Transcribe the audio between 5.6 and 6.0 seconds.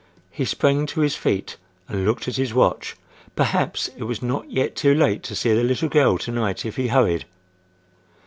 little